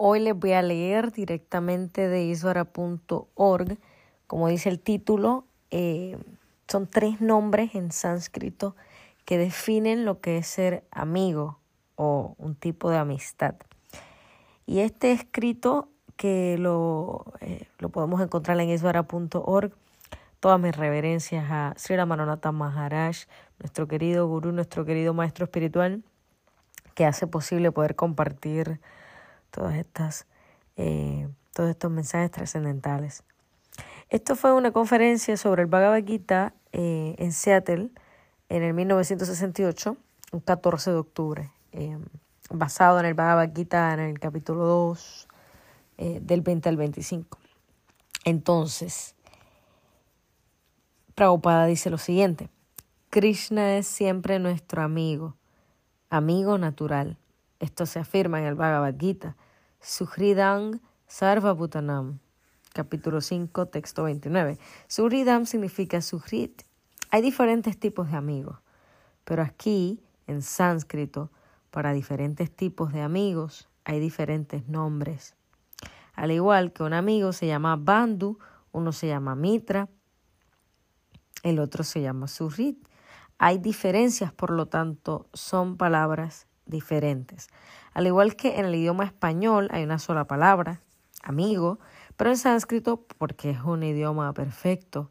[0.00, 3.78] Hoy les voy a leer directamente de isvara.org.
[4.28, 6.16] Como dice el título, eh,
[6.68, 8.76] son tres nombres en sánscrito
[9.24, 11.58] que definen lo que es ser amigo
[11.96, 13.56] o un tipo de amistad.
[14.66, 19.72] Y este escrito que lo, eh, podemos encontrar en isvara.org.
[20.38, 23.26] Todas mis reverencias a Sri Ramanatha Maharaj,
[23.58, 26.04] nuestro querido gurú, nuestro querido maestro espiritual,
[26.94, 28.78] que hace posible poder compartir
[29.58, 30.26] todas estas,
[30.76, 33.24] eh, todos estos mensajes trascendentales.
[34.08, 37.90] Esto fue una conferencia sobre el Bhagavad Gita eh, en Seattle
[38.48, 39.96] en el 1968,
[40.30, 41.98] un 14 de octubre, eh,
[42.50, 45.28] basado en el Bhagavad Gita en el capítulo 2,
[46.20, 47.38] del 20 al 25.
[48.24, 49.16] Entonces,
[51.16, 52.48] Prabhupada dice lo siguiente,
[53.10, 55.34] Krishna es siempre nuestro amigo,
[56.10, 57.18] amigo natural.
[57.58, 59.34] Esto se afirma en el Bhagavad Gita,
[59.80, 62.18] Suhridam Sarvabhutanam,
[62.74, 64.58] capítulo 5, texto 29.
[64.88, 66.62] Suhridam significa Suhrit.
[67.10, 68.58] Hay diferentes tipos de amigos,
[69.24, 71.30] pero aquí, en sánscrito,
[71.70, 75.36] para diferentes tipos de amigos hay diferentes nombres.
[76.14, 78.38] Al igual que un amigo se llama Bandhu,
[78.72, 79.88] uno se llama Mitra,
[81.44, 82.84] el otro se llama Suhrit.
[83.38, 87.48] Hay diferencias, por lo tanto, son palabras diferentes.
[87.94, 90.80] Al igual que en el idioma español hay una sola palabra,
[91.22, 91.80] amigo,
[92.16, 95.10] pero en sánscrito, porque es un idioma perfecto,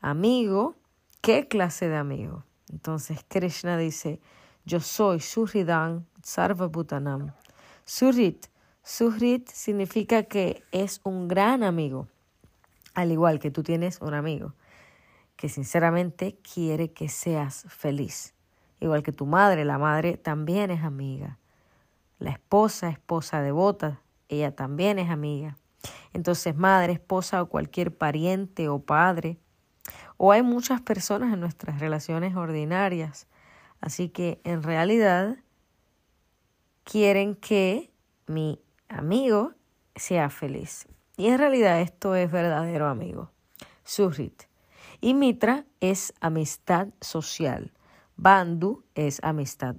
[0.00, 0.76] amigo,
[1.20, 2.44] ¿qué clase de amigo?
[2.72, 4.20] Entonces Krishna dice,
[4.64, 7.32] yo soy Surridan Sarvabhutanam.
[7.84, 8.46] Surrit,
[8.82, 12.08] Surrit significa que es un gran amigo,
[12.94, 14.54] al igual que tú tienes un amigo
[15.36, 18.34] que sinceramente quiere que seas feliz.
[18.80, 21.38] Igual que tu madre, la madre también es amiga.
[22.18, 25.56] La esposa, esposa devota, ella también es amiga.
[26.12, 29.38] Entonces, madre, esposa o cualquier pariente o padre.
[30.16, 33.26] O hay muchas personas en nuestras relaciones ordinarias.
[33.80, 35.36] Así que en realidad
[36.84, 37.92] quieren que
[38.26, 39.52] mi amigo
[39.96, 40.86] sea feliz.
[41.16, 43.30] Y en realidad esto es verdadero amigo.
[43.84, 44.44] Surrit.
[45.00, 47.72] Y Mitra es amistad social.
[48.16, 49.76] Bandhu es amistad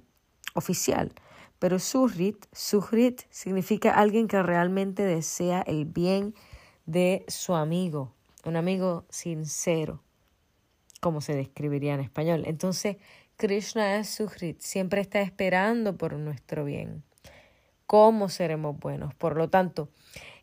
[0.54, 1.12] oficial.
[1.58, 6.34] Pero Suhrit, Suhrit significa alguien que realmente desea el bien
[6.84, 8.14] de su amigo,
[8.44, 10.02] un amigo sincero,
[11.00, 12.42] como se describiría en español.
[12.46, 12.98] Entonces,
[13.36, 17.04] Krishna es Suhrit, siempre está esperando por nuestro bien.
[17.86, 19.14] ¿Cómo seremos buenos?
[19.14, 19.88] Por lo tanto,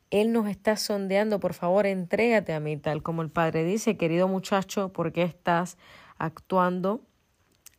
[0.09, 4.27] Él nos está sondeando, por favor, entrégate a mí, tal como el Padre dice, querido
[4.27, 5.77] muchacho, ¿por qué estás
[6.17, 7.01] actuando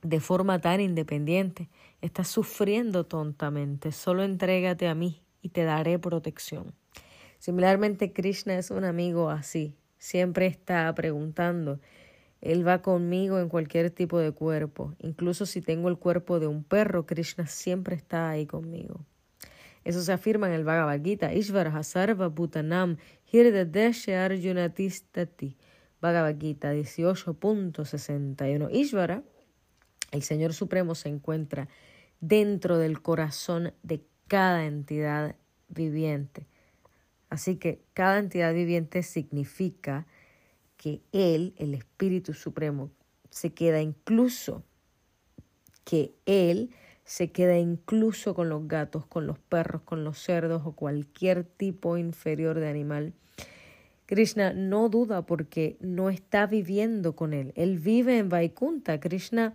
[0.04, 1.68] de forma tan independiente.
[2.02, 3.90] Estás sufriendo tontamente.
[3.90, 6.74] Solo entrégate a mí y te daré protección.
[7.38, 9.74] Similarmente, Krishna es un amigo así.
[9.98, 11.80] Siempre está preguntando.
[12.42, 14.94] Él va conmigo en cualquier tipo de cuerpo.
[14.98, 19.00] Incluso si tengo el cuerpo de un perro, Krishna siempre está ahí conmigo.
[19.84, 21.32] Eso se afirma en el Bhagavad Gita.
[21.32, 22.98] Ishvara Sarva Bhutanam
[23.32, 25.56] Hirdadesha Arjunatistati.
[26.02, 28.68] Bhagavad Gita 18.61.
[28.70, 29.22] Ishvara
[30.14, 31.68] el Señor Supremo se encuentra
[32.20, 35.34] dentro del corazón de cada entidad
[35.68, 36.46] viviente.
[37.30, 40.06] Así que cada entidad viviente significa
[40.76, 42.90] que Él, el Espíritu Supremo,
[43.28, 44.62] se queda incluso,
[45.84, 46.70] que Él
[47.04, 51.98] se queda incluso con los gatos, con los perros, con los cerdos o cualquier tipo
[51.98, 53.14] inferior de animal.
[54.06, 57.52] Krishna no duda porque no está viviendo con Él.
[57.56, 59.00] Él vive en Vaikunta.
[59.00, 59.54] Krishna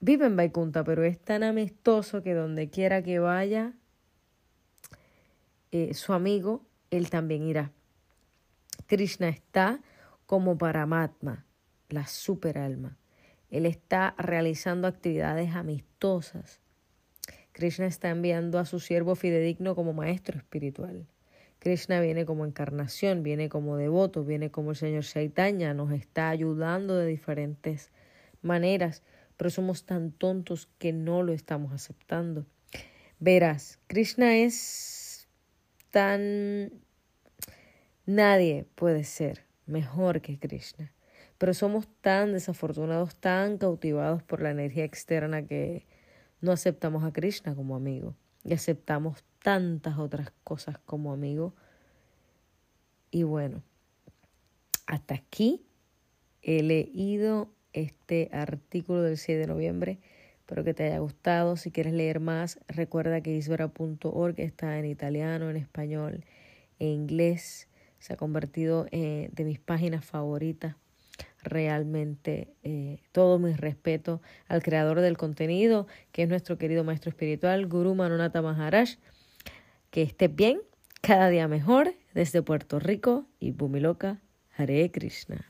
[0.00, 3.74] vive en Vaikunta, pero es tan amistoso que donde quiera que vaya
[5.72, 7.70] eh, su amigo, él también irá.
[8.86, 9.80] Krishna está
[10.26, 11.46] como Paramatma,
[11.88, 12.96] la superalma.
[13.50, 16.60] Él está realizando actividades amistosas.
[17.52, 21.06] Krishna está enviando a su siervo fidedigno como maestro espiritual.
[21.58, 26.96] Krishna viene como encarnación, viene como devoto, viene como el Señor Chaitanya, nos está ayudando
[26.96, 27.90] de diferentes
[28.40, 29.02] maneras
[29.40, 32.44] pero somos tan tontos que no lo estamos aceptando.
[33.20, 35.30] Verás, Krishna es
[35.88, 36.70] tan...
[38.04, 40.92] Nadie puede ser mejor que Krishna,
[41.38, 45.86] pero somos tan desafortunados, tan cautivados por la energía externa que
[46.42, 48.14] no aceptamos a Krishna como amigo
[48.44, 51.54] y aceptamos tantas otras cosas como amigo.
[53.10, 53.62] Y bueno,
[54.84, 55.64] hasta aquí
[56.42, 59.98] he leído este artículo del 6 de noviembre.
[60.40, 61.56] Espero que te haya gustado.
[61.56, 66.24] Si quieres leer más, recuerda que isbera.org está en italiano, en español,
[66.78, 67.68] en inglés.
[68.00, 70.74] Se ha convertido en eh, de mis páginas favoritas.
[71.42, 77.66] Realmente eh, todo mi respeto al creador del contenido, que es nuestro querido maestro espiritual,
[77.66, 78.96] Guru Manonata Maharaj.
[79.90, 80.60] Que estés bien,
[81.00, 84.20] cada día mejor, desde Puerto Rico y Bumiloka,
[84.56, 85.49] Hare Krishna.